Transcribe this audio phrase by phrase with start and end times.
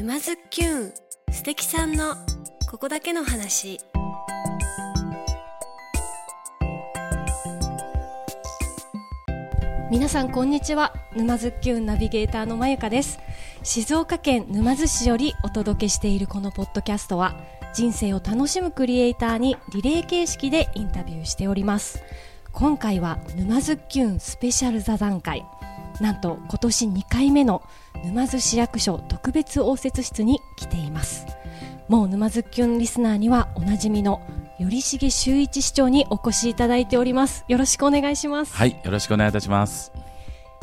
[0.00, 0.92] 沼津きゅん
[1.30, 2.14] 素敵さんの
[2.70, 3.78] ここだけの話。
[9.90, 10.94] 皆さんこんにちは。
[11.14, 13.18] 沼津きゅんナビゲーターのまゆかです。
[13.62, 17.36] 静岡県沼津市よりお届けしているこのポッドキャストは
[17.74, 22.02] 人生を楽しむクリエイターにリレー形式でインタビューしております。
[22.52, 25.44] 今回は沼津きゅんスペシャル座談会。
[26.00, 27.62] なんと今年2回目の
[28.04, 31.26] 沼津市役所特別応接室に来ています。
[31.88, 34.20] もう沼津きゅんリスナーにはおなじみの
[34.58, 37.44] 頼重修一市長にお越しいただいております。
[37.48, 38.54] よろしくお願いします。
[38.54, 39.92] はいよろしくお願いいたします。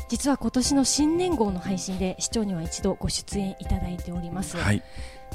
[0.10, 4.58] 実は今年の新年号の配信で市長には一度ご出演いただいております。
[4.58, 4.84] はい。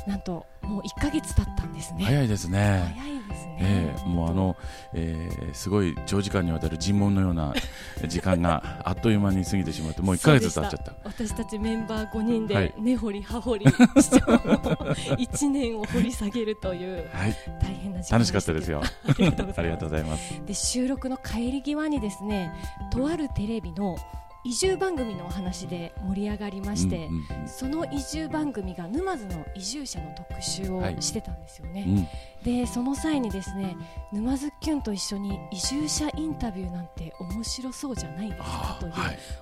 [0.07, 2.05] なんともう1ヶ月経ったんですね。
[2.05, 2.93] 早いですね。
[2.97, 4.57] 早いですね、ええもうあの、
[4.95, 7.55] えー、すごい長時間にわたる尋問のような
[8.09, 10.95] 時間があっという間に過ぎてしまってもう1ヶ月経っちゃった。
[11.05, 12.69] 私たちメンバー5人はい。
[12.69, 13.67] で根掘り葉掘り
[13.97, 17.37] 市長の1年を掘り下げるというはい。
[17.61, 18.83] 大変な時間楽しかったですよ。
[18.83, 20.43] ありがとうございます。
[20.47, 22.53] で収録の帰り際にですね
[22.91, 23.97] とあるテレビの
[24.45, 32.09] 移住番組のお話で盛り上がりまして、うんその移住番組が沼津の移住者の特集をはいしてたんですよね、うんうん
[32.43, 33.77] でその際にですね
[34.13, 38.93] 沼津きゅんと一緒に移住者インタビューなんて面白そうじゃないですかという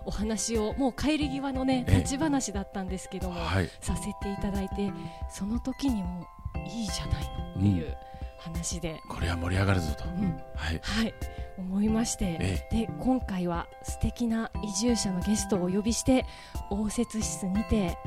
[0.04, 1.96] お話をもう帰り際のねええ。
[2.00, 3.70] 立ち話だったんですけども、はい。
[3.80, 4.92] させていただいて
[5.30, 6.26] その時にも
[6.66, 7.96] いいじゃないのっていう
[8.40, 10.04] 話で、これは盛り上がるぞと。
[10.04, 10.40] うん。
[10.56, 10.80] はい。
[10.82, 11.14] はい。
[11.58, 16.24] 思いまして、えで今回は素敵な移住者のゲストをお呼びして
[16.70, 17.98] 応接室にて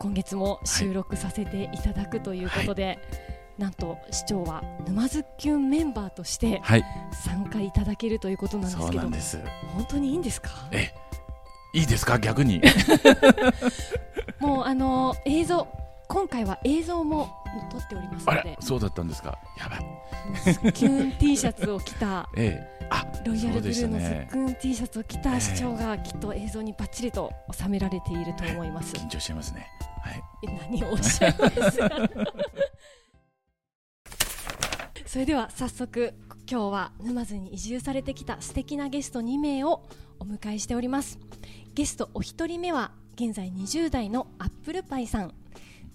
[0.00, 2.98] 今月も収録させていただくということで、
[3.56, 6.84] なんと市長は沼津きゅんメンバーとしてはい。
[7.12, 9.38] 参加いただけるということなんですそうけどなんです。
[9.74, 10.50] 本当にいいんですか？
[10.72, 10.92] え
[11.72, 12.18] いいですか？
[12.18, 12.60] 逆に。
[14.40, 15.66] もうあの映像
[16.08, 17.30] 今回は映像も
[17.70, 18.56] 撮っておりますので。
[18.60, 19.38] そうだったんですか。
[19.58, 20.72] やばい。
[20.72, 22.88] キュ ン T シャツを着たええ。
[22.90, 24.26] あロイヤルブルーのズそうでしたね。
[24.28, 28.94] ックン T シャツを着た市長がきっと映像にバッチリと収められていると思います。
[28.94, 29.66] 緊張してますね。
[30.02, 30.22] はい。
[30.70, 31.78] 何をおっしゃいます？
[31.78, 31.90] か
[35.06, 36.14] それでは早速
[36.50, 39.86] 今日は沼津に移住されてきた素敵なゲスト2名を
[40.18, 41.18] お迎えしております。
[41.74, 45.34] ゲストお一人目は現在20代のアップルパイさん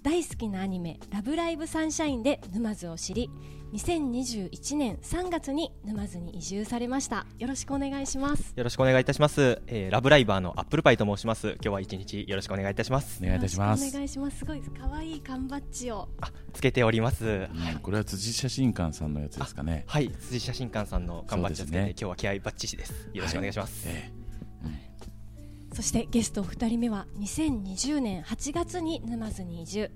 [0.01, 3.29] 大好きなアニメ「ラブライブサンシャイン」で沼津を知り
[3.73, 7.27] 2021年3月に沼津に移住されました。
[7.37, 8.53] よろしくお願いします。
[8.55, 11.49] よろしくお願いいたします、えー、ラブライバーのアップルパイと申します。
[11.49, 13.19] 今日は一日よろしくお願いいたします。
[13.21, 13.87] お願いいたします。
[13.87, 14.39] お願いします。
[14.39, 16.07] すごい可愛い缶バッジを。
[16.21, 17.25] あつけております。
[17.25, 17.49] うん
[17.81, 19.83] これは辻写真館さんのやつですかね。
[19.85, 20.09] はい。
[20.09, 21.89] 辻写真館さんの缶バッジをつけて、ね。
[21.89, 23.09] 今日は気合いバッチシです。
[23.13, 23.97] よろしくお願いします、はい。
[23.97, 24.18] え
[25.73, 29.91] そしてゲスト2人目は2020年8月に沼津に移住。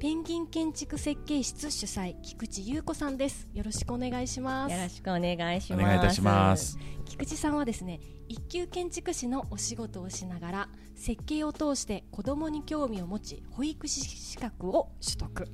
[0.00, 3.48] ペンギン建築設計室主催菊池優子さんです。
[3.52, 4.72] よろしくお願いします。
[4.72, 5.82] よろしくお願いします。
[5.82, 6.78] えお願いいたします。
[7.04, 15.48] 菊池さんはですね一級建築士のお仕事をしながら設計を通して子どもに興味を持ち保育士資格を取得。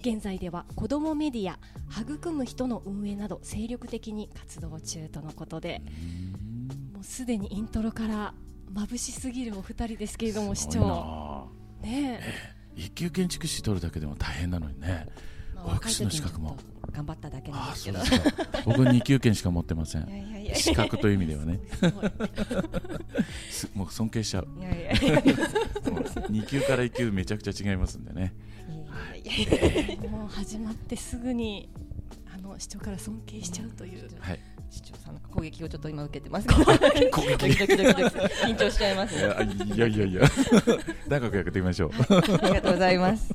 [0.00, 1.58] 現在では子どもメディア
[2.00, 5.80] 育む人の運営など精力的に活動中とのことで
[6.92, 8.34] もうすでにイントロから
[8.74, 11.48] 眩しすぎるお二人ですけれども市長。
[11.80, 12.54] ねえ。
[12.76, 15.06] 一級建築士取るだけでも大変なのにね。
[15.54, 16.56] まあ保育士の資格も。
[16.90, 17.98] 頑張っただけなんですけど。
[18.66, 20.08] 僕二級建しか持ってません。
[20.54, 21.60] 資格という意味ではね。
[23.74, 24.48] もう尊敬しちゃう。
[24.58, 25.34] いやいやいやいや。
[25.84, 28.34] 2級から1級めちゃくちゃ違いますんでね。
[30.08, 31.68] もう始まってすぐに
[32.32, 34.08] あの市長から尊敬しちゃうという。
[34.20, 34.40] はい
[34.74, 36.48] 市長さんの攻撃をちょっと今受けてます。
[36.50, 36.72] 攻ド
[37.46, 39.24] 撃キドキドキドキ緊張しちゃいますいね。
[39.24, 40.22] やいやいやいや
[41.08, 43.32] 長くやっていきましょうありがとうございます。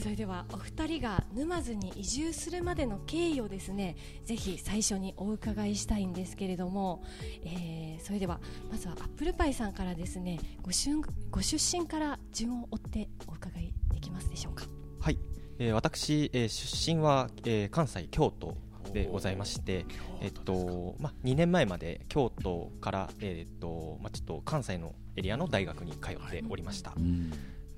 [0.00, 7.04] それではお二人が沼津に移住するまでの経緯をですねぜひ最初にお伺いしたいんですけれども、
[7.44, 14.64] えーそれではまずはアップルパイさんからですねごしゅんご出身から順を追ってお伺いできますでしょうか
[15.00, 15.18] はい、
[15.58, 18.56] えー私、えー出身は、えー関西京都
[18.92, 19.86] でございまして、
[20.20, 27.30] えっとまあ、2年前まで京都から、えっとまあ、ちょっと関西のエリアの大学に通っておりました、うん。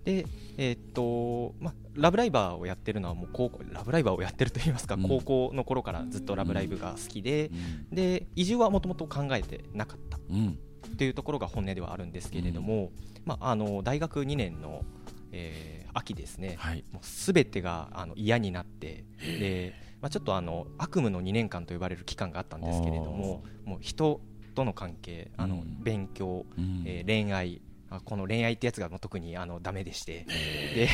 [0.05, 0.27] で、
[0.57, 5.03] えーっとまあ、ラブライバーをやってるのはもう高校ラブライバーをやってると言いますか、うん。
[5.03, 7.51] 高校の頃からずっとラブライブが好きで、
[7.93, 10.19] で移住はもともと考えてなかった。
[10.31, 10.59] うん。
[10.87, 12.93] っていうところが本音ではあるんですけれども、
[13.25, 14.85] まあ、あの大学2年の、
[15.33, 16.85] えー秋ですね、はい。
[16.93, 19.73] もう全てがあの嫌になってで、
[20.05, 24.21] まあ、ちょっとあの悪夢の2年間と呼ばれる期間があったんですけれどももう人
[24.55, 25.83] との関係あの、うん。
[25.83, 26.83] 勉強、うん。
[26.85, 30.27] えー恋愛あこの恋愛ってやつがもう特にあのダメでして。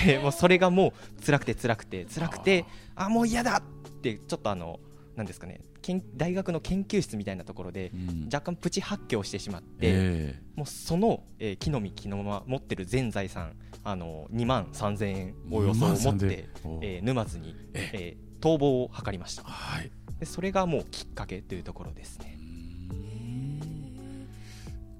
[0.06, 2.64] で もうそれがもう辛くて辛くて辛くて
[2.94, 3.62] あもう嫌だっ
[4.00, 4.78] てちょっとあの
[5.16, 8.24] なんですかね研大学の研究室みたいなところでうん。
[8.32, 16.48] 若干プチ発狂してしまって、えもうその、えー木の実木のま持ってる全財産あの2万3000円およそを持っ2万3000て、
[16.82, 17.90] えー沼津に、え。
[17.92, 19.42] えー逃亡を図りました。
[19.42, 19.90] えはい。
[20.18, 22.36] でそれがもうきっかけというところですね。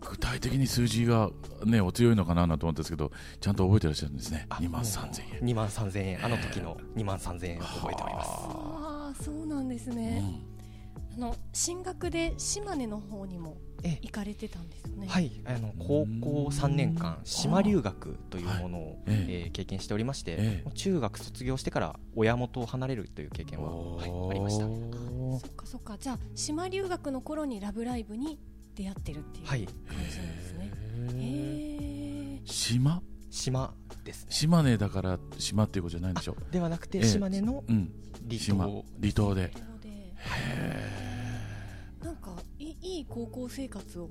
[0.01, 1.31] 具体的に数字が
[1.65, 4.47] ねお強いのかななんて思ったんですけどちゃんと覚えてらっしゃるんですね。
[4.49, 5.41] あ2万3000円。
[5.41, 6.25] 2万3000円。
[6.25, 8.29] あの時の2万3000円を覚えております。
[8.31, 10.43] ああそうなんですうね、ん。
[11.17, 13.70] あの進学で島根の方にもえ
[14.03, 15.07] 行かれてたんですよね。
[15.09, 15.31] はい。
[15.45, 20.71] あの高校3年間島留学というものを、はいえええー経験しておりまして、ええ。
[20.75, 24.65] 中学卒業してから親元を離れるという経験は、はいありました。
[24.67, 25.97] そっかそっか。
[25.99, 28.39] じゃあ島留学の頃に「ラブライブ!」に
[28.75, 29.65] 出会ってるっていうはい。
[29.65, 29.75] 感
[30.11, 30.71] じなんですね。
[31.17, 32.41] へへえ。
[32.45, 33.03] 島？
[33.31, 33.75] 島
[34.05, 34.27] ですね。
[34.31, 36.37] 島根だから島っていうことじゃないんでしょ？
[36.51, 37.05] ではなくてええ。
[37.05, 37.93] 島根のうん。
[38.29, 38.65] 離島島。
[39.01, 39.53] 離島で。
[39.59, 39.89] なので。
[39.89, 41.10] なんか
[43.01, 44.11] いいい高校生活を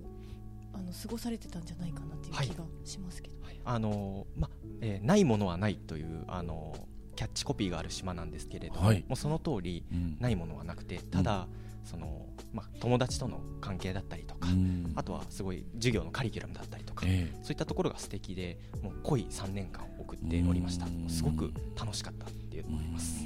[0.74, 4.50] あの過ごされてたんじゃないかなっていう気がしますけど、あのま
[4.82, 6.76] えーないものはないというあの
[7.16, 9.04] キャッチコピーがある島なんですけれども、はい。
[9.08, 10.18] もうその通りうん。
[10.20, 11.48] ないものはなくてただ、
[11.84, 14.94] そのまあ、友達との関係だったりとか、うん。
[14.96, 20.86] あとはすごい授業のカリキュラムだったりとか、えそういったところが素敵でもう濃い3年間を送っておりました。
[20.86, 21.10] うん。
[21.10, 23.26] すごく楽しかったっていうえ思います、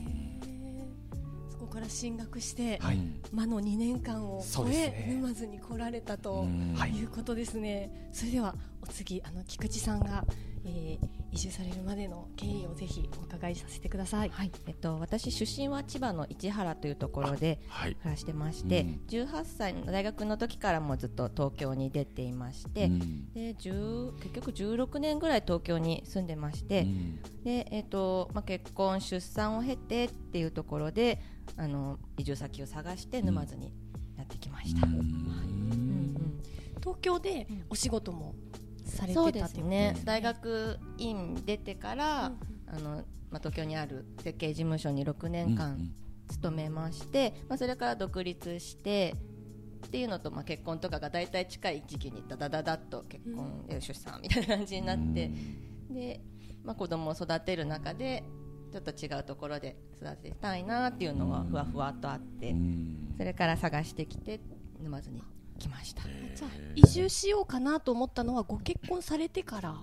[1.73, 2.97] こから進学して、はい。
[2.97, 6.45] うん魔の2年間を超え、ね沼津に来られたと、
[6.87, 6.97] い。
[6.97, 8.09] いうことですね。
[8.11, 10.23] それではお次あの菊池さんが、
[10.65, 14.29] えー移住されるまでの経緯をぜひお伺いさせてください。
[14.29, 17.95] はい、えっと、私出身は千葉の市原というところではい。
[17.95, 19.01] 暮らしてまして、うん。
[19.07, 23.33] 18歳の大学の時からもずっと東京に出ていまして、うん。
[23.33, 27.19] で10結局16年ぐらい東京に住んでまして、うん。
[27.43, 31.19] でえっとまあ、結婚出産を経てっていうところで
[31.57, 33.73] あの移住先を探して沼津に
[34.17, 34.87] やってきました。
[34.87, 34.93] うん。
[34.93, 36.41] うんうん。
[36.79, 38.35] 東京でお仕事も
[38.85, 39.93] されてたってことすね。
[39.93, 40.01] ですね。
[40.05, 45.95] 大学院出てから、うんあのまあ、東京にある設計事務所に6年間うん
[46.33, 49.15] 勤めまして、まあ、それから独立して
[49.85, 55.31] っていうのと、まあ、結婚とかが大体近い時期にダダダダッと結婚で出産みたいな感じになって、
[55.89, 56.21] で、
[56.63, 58.23] まあ、子供を育てる中で
[58.73, 63.13] ちょっと違うところで育てたいなっていうのはふわふわとあって、うん。
[63.15, 64.39] それから探してきて
[64.81, 65.21] 沼津に
[65.59, 66.01] 来ました。
[66.01, 69.75] じゃあ移住しようかなと思ったのはご結婚されてからっ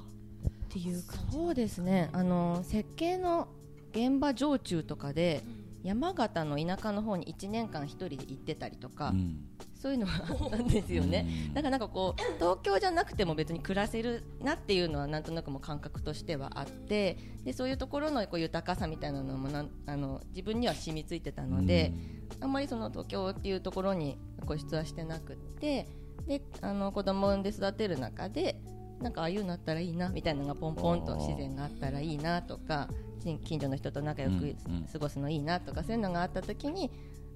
[0.70, 1.36] ていう感じ。
[1.36, 2.10] そうですね。
[2.12, 3.46] あの設計の
[3.92, 5.44] 現場常駐とかで
[5.84, 9.46] 山形の田舎の方に1年間一人で行ってたりとか、うん
[9.80, 11.26] そういうのがあったんですよね。
[11.48, 11.54] うん。
[11.54, 21.92] だからなんかこう東京じゃなくても別に暮らせるなっていうのはなんとなくもう感覚としてはあってでそういうところのこう豊かさみたいなのもなんあの自分には染みついてたので、
[22.40, 25.88] あんまりその東京っていうところに固執はしてなくって
[26.26, 28.60] であの子供を産んで育てる中で
[29.00, 32.88] なんかああいうのあったらいいなみたいなのがポンポンと自然があったらいいなとか
[33.20, 34.56] 近近所の人と仲良く
[34.92, 36.90] 過ごすのいいなとかそういうのがあった時に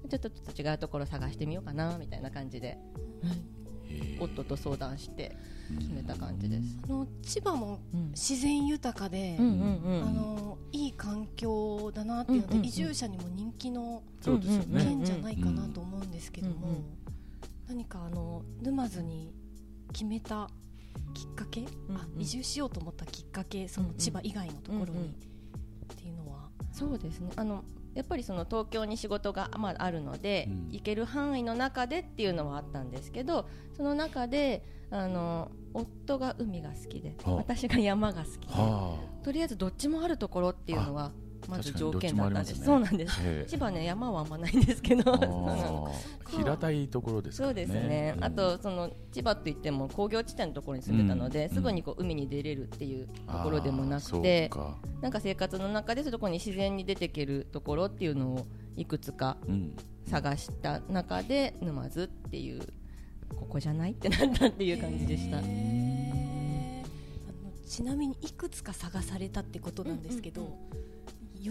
[0.07, 2.77] ちょっとちょっと違うところ探してみようかなみたいな感じで。
[4.19, 5.35] 夫と相談して
[5.79, 6.63] 決めた感じです。
[6.83, 8.09] あの千葉もうん。
[8.09, 10.03] 自然豊かで、うんうんうん。
[10.03, 12.65] あのいい環境だなっていうので、うんうんうん。
[12.65, 14.83] 移住者にも人気のそうですよね。
[14.83, 16.83] 県じゃないかなと思うんですけども、うんうん
[17.67, 19.33] 何かあの沼津に
[19.91, 20.47] 決めた
[21.15, 22.21] きっかけ、うんあうん。
[22.21, 25.05] 移住しようと思ったきっかけその千葉以外のところに、うんうん。
[25.07, 25.13] っ
[25.95, 27.31] ていうのは、そうですね。
[27.35, 27.63] あの
[27.95, 30.69] やっぱりその東京に仕事が、まあ、あるので、うん。
[30.71, 37.35] 行ける範囲の中でっていうのはあったんですけどその中であの夫が海が好きではあ。
[37.35, 41.11] 私が山が好きではとりあえずどっちもあるところっていうのは
[41.47, 43.21] まず条件だったんです、確かそうなんです。
[43.47, 45.13] 千葉ね山はあんまないんですけど。
[46.27, 47.65] 平たいところですからね。
[47.65, 51.53] そうですね、あとその千葉といっても工業地点のところに住んでたので、うん。
[51.53, 54.77] すぐにこう海に出れるっていうところでもなくてそうか。
[55.01, 59.75] なんか生活の中でそころに自然に出てけるところっていうのをいくつかうん。
[60.07, 62.61] 探した中で沼津っていう
[63.35, 65.41] ここじゃないってなったっていう感じでした。
[67.67, 70.94] ちなみにいくつか探されたってことなんですけど、うんうん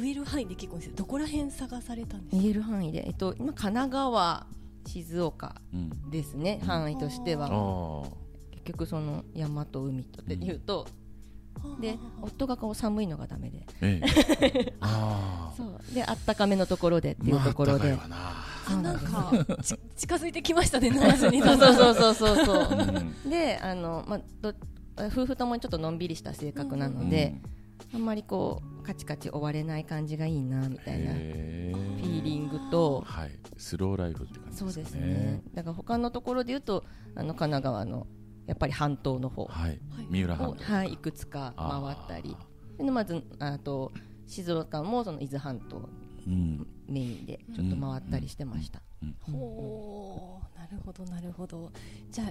[0.01, 2.43] 言える範囲で結構ですよどこら辺探されたんですか？
[2.43, 4.47] 言える範囲で、えっと、今神奈川
[4.87, 8.09] 静岡うんですね範囲としてあはー。
[8.53, 10.87] 結局その山と海とっていうと、
[11.81, 13.67] で夫がこう寒いのがダメで。
[13.83, 14.73] ええ。
[15.55, 15.95] そう。
[15.95, 18.17] であったかめのところでっていうまあところで、高いわな
[18.67, 19.33] あなんか
[19.63, 21.43] ち近づいてきましたね沼津に。
[21.43, 22.45] そうそうそうそうそう。
[22.47, 23.31] そううん。
[23.31, 24.55] であの、まあ、ど
[25.09, 27.35] 夫婦ともにちょっとのんびりした性格なので、
[27.93, 35.07] あんまりこうカチカチ追われない感じがいいなみたいなフへィーリングと、はい、スローライフって感じそうですかね。
[35.07, 35.43] ですね。
[35.54, 38.07] だから他のところで言うとあの神奈川の
[38.47, 39.47] やっぱり半島の方。
[39.47, 39.78] はい、はい。
[40.11, 40.62] 三浦半島。
[40.62, 42.37] をはい、いくつか回ったり。
[42.78, 43.93] でまずあと
[44.26, 45.88] 静岡もその伊豆半島
[46.26, 48.81] うん、メインでちょっと回ったりしてました、
[49.21, 51.71] ほうなるほどなるほど。
[52.11, 52.25] じゃ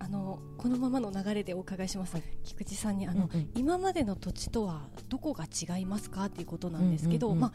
[0.00, 3.50] ああのこのままの流れでお伺いします、菊池さんにあの、うんうん。
[3.54, 7.40] 今までの土地とはどこが違いますかっていうことなんですけど、うんうんうん。
[7.42, 7.52] まあ、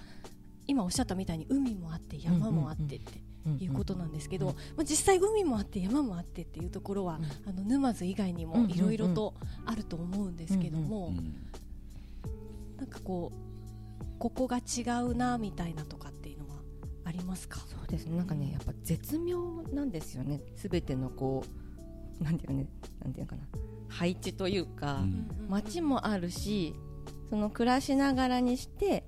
[0.67, 3.19] 今おっしゃったみたいに海もあって山もあってって
[3.63, 4.47] いうことなんですけど、
[4.77, 9.33] まあ、実際海もあって山もあってっていうところは、あの沼津以外にもいろいろと
[9.65, 11.35] あると思うんですけども、うん
[12.77, 16.55] なんかこうここが違うなみたいなとかっていうのは
[17.05, 17.59] ありますか？
[17.59, 18.17] そうですね。
[18.17, 20.41] なんかねやっぱ絶妙なんですよね。
[20.57, 21.49] すべてのこう
[22.19, 22.67] なんていうのね
[23.03, 23.41] なんていうのかな
[23.89, 25.27] 配置というか、うん。
[25.49, 26.75] 街もあるし
[27.29, 29.05] その暮らしながらにして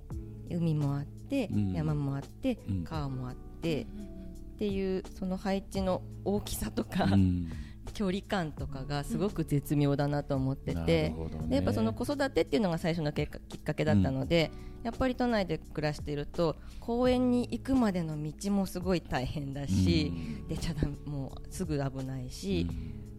[0.50, 1.74] 海もあって、うん。
[1.74, 2.84] 山もあって、うん。
[2.84, 3.86] 川もあって、っ
[4.58, 7.52] ていうその配置の大きさとか、うん。
[7.94, 11.16] 距離感とかがすごく絶妙だなと思ってなて
[11.48, 14.52] でやっぱその子育てっていうのが最初のきっかきっかけだったので、
[14.84, 20.13] やっぱり都内で暮らしていると公園に行くまでの道もすごい大変だし、
[20.48, 22.67] 出ちゃだもうすぐ危ないし、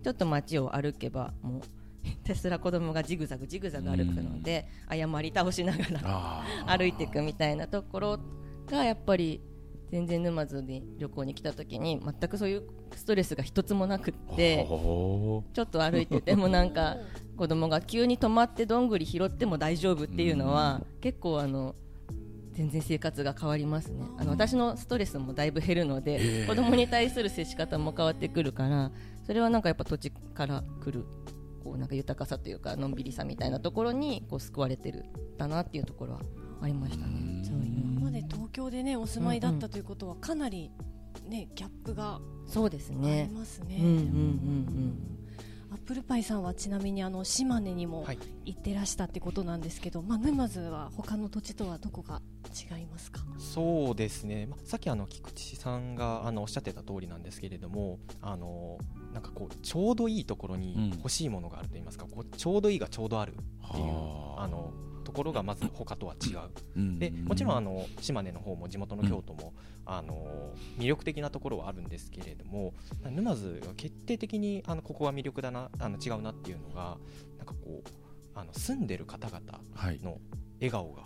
[0.03, 1.61] ちょっと街を歩けばもう
[2.03, 8.19] ひたすら子供がジグザグジグザグ歩くので、謝り倒しながらあ歩いていくみたいなところ
[8.67, 9.41] がやっぱり
[9.91, 12.63] 全然沼津に旅行に来た時に全くそういう
[12.95, 16.97] ストレスが一つもなくってほちょっと歩いててもなんか
[17.37, 21.75] 子供が急に止まってどんぐり拾っても大丈夫っていうのは結構あの
[22.53, 24.05] 全然生活が変わりますね。
[24.19, 28.91] あの私のストレスもだいぶ減るので子供に対する接し方も変わってくるから
[29.25, 31.05] それはなんかやっぱ土地から来る
[31.63, 35.05] こうなんか豊かさというかのんびりさみたいなところにこう救われてる
[35.37, 36.21] だなっていうところは
[36.61, 37.43] ありましたね。
[37.45, 40.71] そういう今まで東京でねお住まいだったということはかなり
[41.29, 43.77] ねギャップがそうですありねますね。
[43.81, 45.15] うんうんうん
[45.71, 48.19] アップルパイさんはちなみにあの島根にもはい。
[48.47, 53.21] 行ってらしたってことなんですけど、まあ沼津は他の土地とはどこが違いますか？
[53.39, 58.79] そうですね、まあ、さっきあの菊池さんがあのおっしゃってた通りなんですけれどもあの
[59.13, 63.43] なんかこうちょうどいいところに欲しいものがあると言いますか、こうちょうどいいがちょうどあるって
[63.77, 64.45] いうはあ。
[64.45, 64.73] あの
[65.09, 66.39] ところがまず他とは違う。
[66.77, 66.99] うん。
[66.99, 69.55] でもちろんあの島根の方も地元の京都も、
[69.87, 72.75] あの魅力的なところはあるんですけれども
[73.11, 76.99] 沼津が決定的にあのここは魅力だなあの違うなっていうのが
[77.39, 77.89] なんかこう
[78.35, 79.41] あの住んでる方々
[79.75, 79.99] はい。
[80.01, 80.19] の
[80.61, 81.05] 笑顔が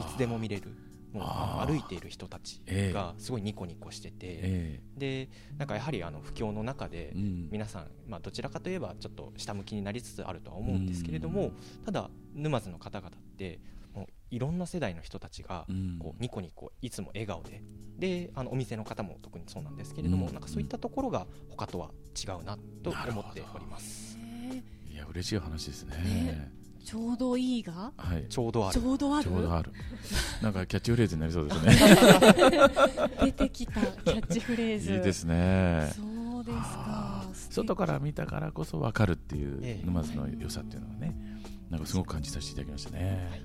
[0.00, 0.74] いつでも見れる
[1.14, 2.92] もう歩いている人たちええ。
[2.92, 5.28] がすごいニコニコしてて、えで
[5.58, 11.52] なんかやはりあの不況の中で皆さん、まあ、どちらかといえばちょっと下向きになりつつあるとは思うんですけれども、
[11.84, 13.60] ただ沼津の方々って
[13.94, 15.98] もういろんな世代の人たちがうん。
[16.00, 17.62] こうニコニコいつも笑顔で
[17.96, 20.32] であのお店の方も特にそうなんですけれども、うん。
[20.32, 24.18] なんかそういったところが他とは違うなと思っております。
[24.90, 25.96] いや嬉しい話ですね。
[25.96, 27.92] ねちょうどいいが？
[27.96, 28.26] はい。
[28.28, 28.80] ちょうどある。
[28.80, 29.24] ちょうどある？
[29.24, 29.72] ちょうどある。
[30.42, 31.76] なんかキャッチフレーズになりそうですね。
[33.24, 34.92] 出てきたキャッチフレーズ。
[34.92, 35.92] いいですね。
[35.96, 36.02] そ
[36.40, 37.24] うですか。
[37.50, 39.86] 外から見たからこそ分かるっていうええ。
[39.86, 41.16] 沼津の良さっていうのがね
[41.70, 43.42] なんかすごく感じさせていただきましたね、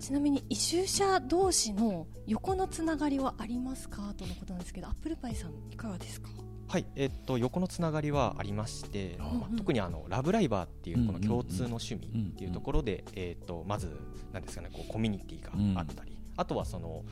[0.00, 4.14] ちなみに移住者同士の横のつながりはありますか？
[4.16, 6.28] とのことなんですけど、アップルパイさんいかがですか？
[6.72, 13.94] はい、えっと横のつながりはありまして、あまあ特にあのラブライバーっていうこの共通の趣味っていうところで、えっとまず
[14.32, 17.04] なんですかねこうコミュニティがあったり、あとはその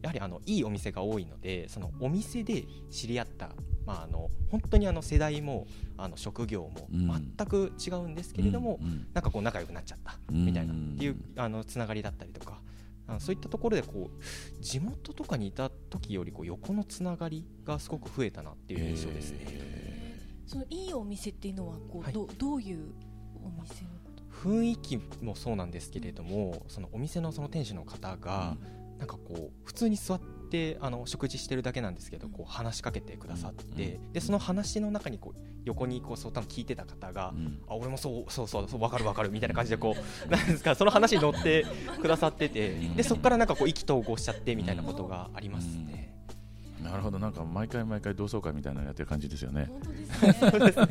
[0.00, 3.50] やはりあのいいお店が多いのでそのお店で知り合った、
[3.84, 5.66] まあ、あの本当にあの世代も
[5.98, 7.34] あの職業もうん。
[7.36, 8.80] 全く違うんですけれども、
[9.12, 12.62] なんかこう仲良くなっちゃったうんみたいなっていうあのつながりだったりとか。
[13.12, 19.38] あのそういったところでこう地元とかにいた時よりこう横のつながりがすごく増えたなっていう印象ですね。
[19.42, 22.92] えそのいいお店っていうのはこう、はいどどういう
[23.44, 24.22] お店のこと？
[24.48, 28.56] 雰囲気もそうなんですけれどもそのお店のその店主の方が、
[28.98, 30.26] なんかこう普通に座って
[30.80, 37.60] あの食事してるだけなんですけどこう話しかけてくださって、でその話の中にこう横にこうそう多分聞いてた方が、うん。
[37.68, 41.64] あ俺もそうそうそうそう分かる分かるみたいな感じでこう なんですかその話に乗って
[42.00, 46.11] くださっててでそこからなんかこう意気投合しちゃってみたいなことがありますね。
[46.82, 49.68] なるほどなんか毎回毎回同窓会みたいなのやってる感じですよね。
[50.40, 50.86] 本当ですね。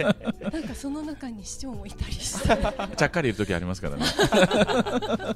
[0.51, 2.53] なんかその中に市長もいたりして。
[2.77, 4.05] あちゃっかりいる時ありますからね。
[4.05, 5.35] りそうあ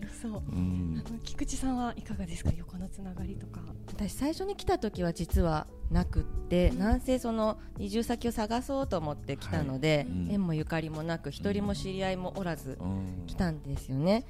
[0.00, 0.42] りそそう。
[0.50, 1.02] うん。
[1.06, 3.60] あの菊池さんはいかがですか横のつながりとか。
[3.88, 6.78] 私最初に来た時は実はなくって、うん。
[6.78, 10.18] なんせその移住先を探そうと思って来たので、はい。
[10.18, 10.28] うん。
[10.30, 14.24] 縁もゆかりもなく一人も知り合いもおらずうん来たんですよね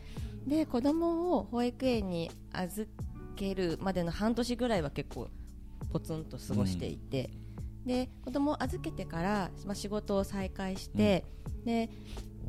[0.47, 2.89] で子供を保育園に預
[3.39, 5.29] けるまでの半年ぐらいは結構
[5.93, 7.31] ポツンと過ごしていて、
[7.87, 11.25] で子供を預けてから、まあ、仕事を再開して、
[11.65, 11.89] で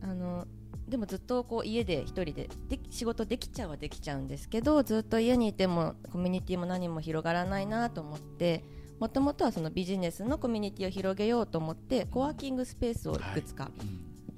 [0.01, 0.47] あの
[0.87, 8.63] でもずっとこう家で一人でで仕事できちゃうはできちゃうんですけどずっと家にいてもコミュニティも何も広がらないなと思って
[8.99, 13.69] もともとはそのビジネスのコミュニティを広げようと思ってコワーキングスペースをいくつか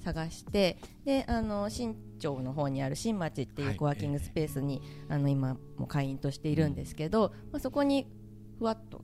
[0.02, 3.76] 探して、であの新町の方にある新町っていはい。
[3.76, 8.08] うコワーキングスペースに、あの今も会員としているんですけど、まあ、そこに
[8.60, 9.04] ふわっと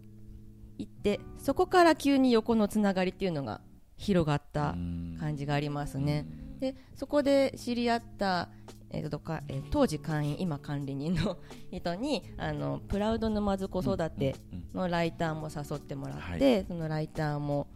[0.77, 3.61] 行ってそこから急に横のつながりっていうのが
[3.97, 4.75] 広がった
[5.19, 6.25] 感じがありますね。
[6.59, 8.49] でそこで知り合った、
[8.89, 11.37] えーとかえー当時会員今管理人の
[11.71, 14.35] 人にあのプラウド沼津子育て
[14.73, 17.67] のライターも誘ってもらって、そのライターも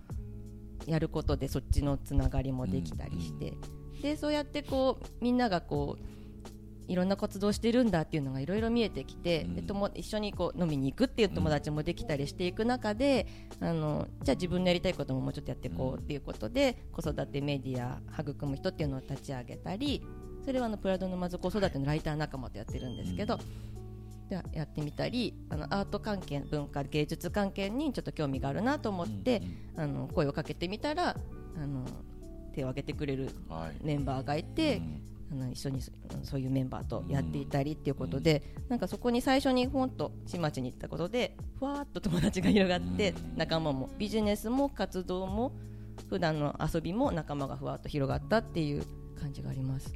[0.86, 3.54] やることでそっちのつながりもできたりして、
[4.02, 9.56] でそうやってこうみんながこういろんな活動してるんだっていうのがいろいろ見えてきて、うん。
[9.56, 13.28] でとも一緒にこう飲みに行くっていう友達もできたりしていく中で、
[13.62, 20.04] あのじゃあ自分のやりたいことももうちょっとやっていこうっていうことで、子育てメディア育む人っていうのを立ち上げたり
[20.44, 23.44] それはあのプラドのまず子育てのライター仲間とやってるんですけど、で
[24.54, 29.42] やってみたりあのアート関係文化芸術関係にちょっと興味があるなと思って、
[29.76, 31.16] あの声をかけてみたら
[31.58, 31.86] あの
[32.54, 33.86] 手を挙げてくれるはい。
[33.86, 34.82] メンバーがいて、
[35.32, 35.92] あの一緒にそ
[36.24, 45.54] そういうメンバーとやっていたりっていうことで、なんかそこに最初にほんと新町に行ったことでふわーっと友達が広がって、うん仲間もビジネスも活動も
[46.10, 48.84] 普段の遊びも仲間がふわっと広がったっていう
[49.20, 49.94] 感じがあります。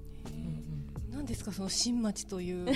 [1.16, 2.68] 何ですかその新町という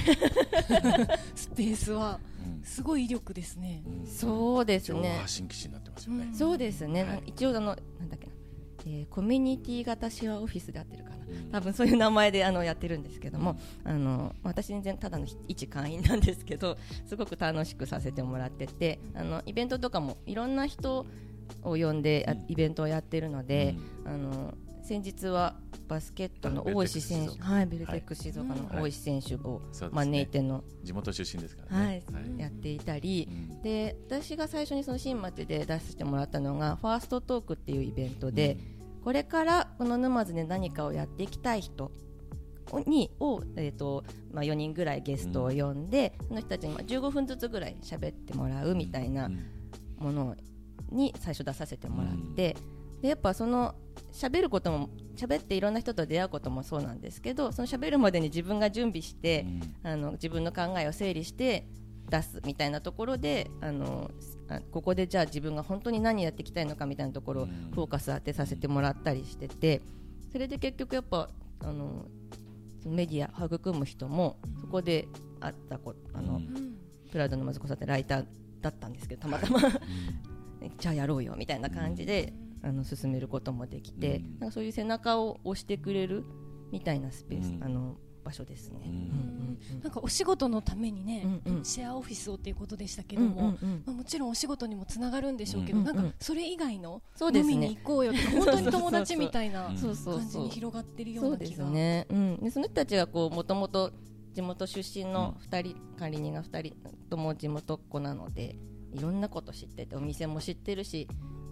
[1.35, 2.19] スペースは。
[2.63, 3.83] すごい威力ですね。
[4.05, 5.17] そうですね。
[5.21, 6.25] 発信基地になってますよね。
[6.25, 6.33] うん。
[6.33, 7.23] そうですね、はい。
[7.27, 8.33] 一応あのなんだっけな、
[8.85, 11.17] えーコミュニティ型シェアオフィスで合ってるかな。
[11.51, 21.05] 多分そういう名前であのやってるんですけども、あの私全然ただの一会員なんですけどすごく楽しくさせてもらっててあのイベントとかもいろんな人
[21.63, 22.45] を呼んで、あうん。
[22.47, 23.75] イベントをやってるので、
[24.05, 25.55] あの先日は
[25.89, 27.41] バスケットの大石選手。
[27.41, 31.95] はいベルテックス静岡の大石選手を招いての、地元出身ですからはい。
[31.95, 32.03] ね
[32.37, 33.61] やっていたり、うん。
[33.63, 38.57] で私が最初にその新町で出してもらったのがファーストトークっていうイベントで、
[39.03, 41.91] これからこの沼津で何かをやっていきたい人
[42.85, 49.43] にを、えーとまあ、4人ぐらいゲストを呼んで、その人たちにまあ15分ずつぐらい喋ってもらうみたいなうん。
[49.97, 50.35] もの
[50.91, 52.55] に最初出させてもらって、
[53.01, 53.75] でやっぱその
[54.11, 59.45] 喋ることも喋っていろんな人と出会うこともそうなんですけどその喋るまでに自分が準備して、
[59.83, 61.67] あの自分の考えを整理して
[62.09, 64.09] 出すみたいなところであの
[64.49, 67.71] あここでじゃあ自分が本当に何やっていきたいのかみたいなところをうん。
[67.73, 69.81] フォーカス当てさせてもらったりしてて
[70.31, 71.29] それで結局やっぱ
[71.61, 72.05] あの
[72.85, 75.07] メディア育む人もそこで
[75.39, 76.75] 会ったこあの、うん。
[77.11, 78.25] プラウドのまずこさってライター
[78.61, 79.59] だったんですけどたまたま。
[80.77, 84.39] じゃあやろうよみたいな感じであの進めることもできて、うん。
[84.39, 86.23] なんかそういう背中を押してくれる
[86.71, 87.63] みたいなスペース、うん。
[87.63, 88.81] あの場所ですね。
[88.85, 88.91] うん。
[88.91, 89.39] うんうん
[89.83, 93.83] なんかお仕事のためにね、うんうんシェアオフィスをっていうことでしたけどうんも、うんうん。
[93.85, 97.53] まあ、もちろんお仕事にもつながるんでしょうけど、うんなんかそれ以外のそうですね。
[97.53, 99.75] 飲みに行こうよとか本当に友達みたいな感
[100.29, 101.65] じに広がってるよそうな気が。
[101.65, 103.91] すね、うん、でその人たちがこうもともと
[104.33, 106.75] 地元出身の2人、管理人が2人
[107.09, 108.55] とも地元っ子なので
[108.93, 111.07] いろんなこと知っててお店も知ってるし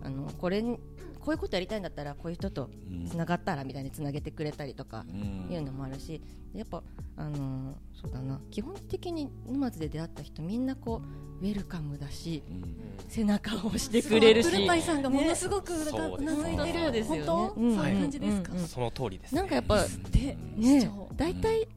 [0.07, 0.77] あのこれに
[1.19, 5.53] こういうことやりたいんだったらこういう人とうんつながったらみたいにつなげてくれたりとかうん。
[5.53, 6.21] いうのもあるし
[6.53, 6.81] やっぱ
[7.17, 11.01] あのーそうだな基本的に沼津で出会った人みんなこ
[11.41, 12.77] うウェルカムだしうん。
[13.09, 15.77] 背中を押してくれるしアップルパイさんがものすごくね
[16.17, 17.23] うなずいてる、そうですよね。
[17.25, 17.75] 本当、うん。
[17.75, 21.67] そういう感じですか、その通りです、なんかやっぱで、ね大体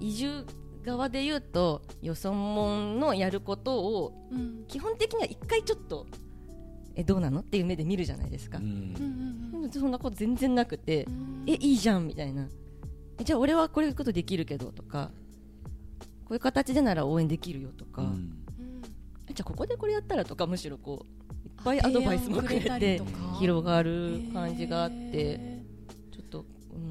[0.00, 0.44] 移住
[0.84, 4.64] 側で言うとよそもんのやることをうん。
[4.68, 6.06] 基本的には一回ちょっと
[6.98, 7.40] えどうなの？
[7.40, 8.58] っていう目で見るじゃないですか。
[8.58, 11.44] う、うんそんなこと全然なくて、うん。
[11.46, 12.48] えいいじゃんみたいな。
[13.18, 15.10] えじゃあ俺はこういうことできるけどとか
[16.24, 18.32] こういう形でなら応援できるよとか、うん。
[19.32, 23.00] じゃあここでこれやったらとかむしろこういっぱいアドバイスもくれて
[23.38, 25.62] 広がる感じがあってへ
[26.12, 26.44] ちょっと、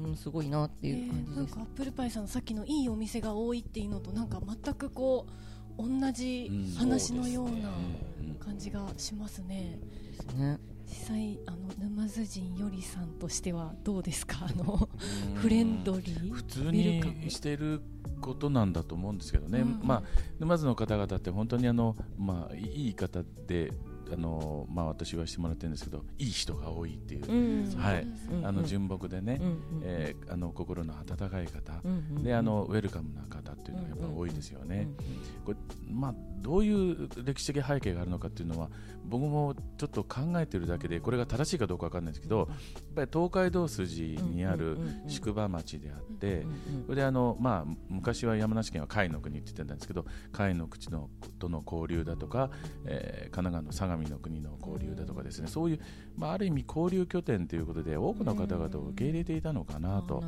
[0.06, 1.36] うん、すごいなってーいう感じです。
[1.36, 5.32] なんかアップルパイさんのさっきのいいお店が多いっていうのとなんか全くこう
[5.78, 8.34] 同じ話のようなうん。
[8.40, 9.78] 感じがしますね。
[10.10, 10.58] ですね。
[10.86, 14.46] 際あの沼津人よりさんとしてはどうですか？
[14.48, 14.88] あの
[15.34, 17.82] フレンドリー普通にしてる
[18.22, 19.80] ことなんだと思うんですけどね、うん。
[19.82, 20.02] まあ、
[20.40, 23.70] 沼津の方々って本当にあの、まあ、いい方で
[24.12, 27.76] あの、まあ、私はしてもらってるんですけどいい人が多いっていう、うん。
[27.76, 28.06] はい。
[28.32, 31.80] うんあの純朴でね、うえーあの心の温かい方、
[32.22, 34.88] であのウェルカムな方っていうのがやっぱ多いですよね。
[34.98, 35.02] う
[35.42, 35.58] んこれ
[35.90, 38.68] まあ、どういう歴史的背景があるのかっていうのは
[39.06, 42.48] 僕もちょっと考えてるだけでこれが正しいかどうかわかんないんですけどやっ
[42.94, 46.44] ぱり東海道筋にある宿場町であって
[46.84, 50.10] それであの、まあ、昔は山梨県は甲斐の国って言ってたんですけど甲
[50.42, 52.50] 斐の口のとの交流だとか、
[52.84, 55.80] えー神奈川の相模の国の交流だとかですねそういう、
[56.16, 60.22] まあ、ある意味交流拠点ということで多くの方々を受け入れていたのかなと。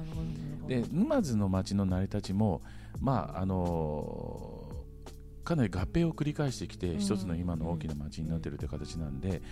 [0.67, 2.63] で沼津の町の成り立ちも、
[3.01, 4.60] まああのー
[5.51, 6.99] かなり合併を繰り返してきて、ん。
[6.99, 9.43] 一つの今の大きな町になっているという形なんで、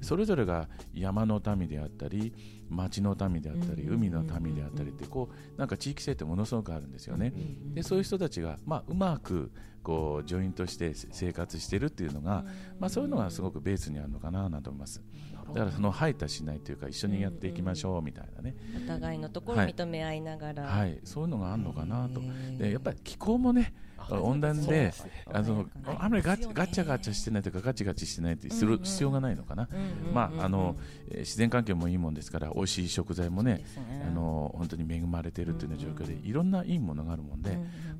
[0.00, 2.32] それぞれが山の民であったり
[2.70, 3.94] 町の民であったり、うん。
[3.94, 7.32] 海の民であったりってこうなんか地域性ってものすごくあるんですよね。
[7.74, 9.50] でそういう人たちが、まあ、うまく
[9.82, 12.44] こうジョイントして生活してるっていうのが、
[12.78, 15.02] まあ、そういうのがすごくベースにあるのかなと思います。
[15.48, 22.20] だからその排他しないというか一緒にやっていきましょうみたいなね、お互いのところを認め合いながら、はい、そういうのがあるのかなと。
[22.58, 23.74] でやっぱり気候もね
[24.10, 24.92] 温暖で
[25.32, 25.66] あの
[25.98, 29.68] あんまりガチャガチャしてないとかガチガチしてないってする必要がないのかな、
[30.12, 30.76] まああの
[31.10, 33.64] えー自然環境もいいもんですから美味しい食材もね
[34.06, 37.50] あの本当に恵まれてるっていうような状況でいろんないいものがあるもんで、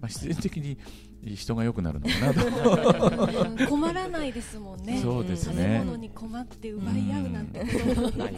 [0.01, 0.79] まあ、必然的に
[1.25, 3.59] 人が良くなるのかなと。
[3.61, 5.01] うん困らないですもんね。
[5.03, 7.61] そうです食べね物に困って奪い合うなんて。
[7.61, 8.33] ことはない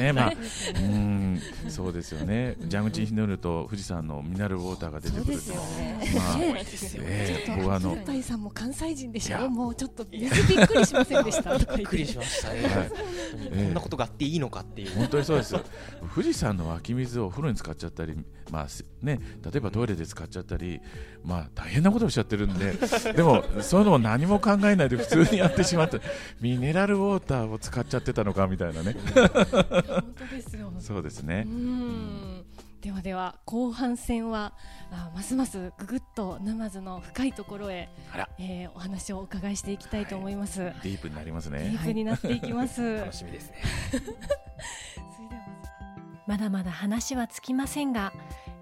[0.00, 0.12] ね。
[0.12, 0.32] まあ
[0.78, 2.56] うんそうですよね。
[2.70, 5.56] 蛇口にひねると富士山のミネラルウォーターが出てくるそう
[6.80, 7.08] ですよね。
[7.08, 9.48] まあねええちあのと秋田さんも関西人でしょ？
[9.48, 11.56] もうちょっと水びっくりしませんでした？
[11.76, 12.72] びっくりしましたね、はい。
[12.72, 12.88] 本
[13.50, 15.56] 当にこんなことがあっていいのかっていう、本当にそうです
[16.14, 18.14] 富士山の湧き水をお風呂に使っちゃったり、
[18.50, 20.80] まあすね、例えばトイレで使っちゃったり、
[21.24, 22.72] まあ、大変なことをしちゃってるんで。
[23.14, 26.00] でもそういうのも何も考えないで普通にやってしまって
[26.40, 28.96] ミネラルウォーターを使っちゃってたのかみたいなね。
[29.14, 29.28] 本
[30.16, 30.72] 当ですよ。
[30.78, 32.35] そうですうねん
[32.86, 34.52] ではでは後半戦は
[34.92, 37.88] あますますぐぐっと沼津の深いところへ
[38.38, 43.56] えーお話をお伺いしていきたいと思います、ディープになりますディねープになっていきます、 楽しみですね。
[43.90, 45.42] それでは
[46.28, 48.12] まだまだ話はつきませんが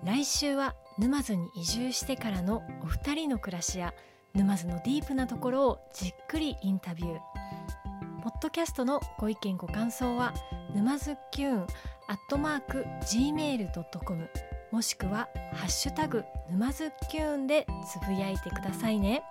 [0.05, 3.93] 来週は沼津に移住してからのお二人の暮らしや
[4.33, 7.21] 沼津のディープなところをじっくりインタビュー。
[8.23, 10.33] ポッドキャストのご意見ご感想は
[10.75, 11.67] 沼津キューン
[12.07, 14.31] アットマーク gmail.com
[14.71, 19.23] もしくはハッシュタグ沼津キューンでつぶやいてくださいね。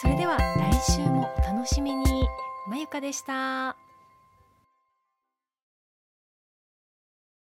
[0.00, 2.04] それでは来週もお楽しみに。
[2.68, 3.83] まゆかでした。